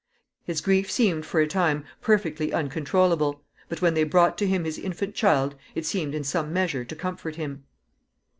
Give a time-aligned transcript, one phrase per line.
[0.43, 4.79] His grief seemed, for a time, perfectly uncontrollable; but when they brought to him his
[4.79, 7.65] infant child, it seemed in some measure to comfort him.